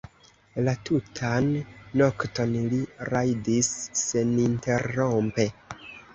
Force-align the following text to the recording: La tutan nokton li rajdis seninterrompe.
La 0.67 0.71
tutan 0.89 1.51
nokton 2.01 2.57
li 2.73 2.81
rajdis 3.11 3.71
seninterrompe. 4.07 5.49